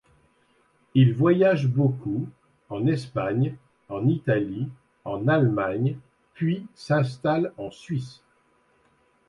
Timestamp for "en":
2.69-2.87, 3.87-4.07, 5.05-5.27, 7.59-7.69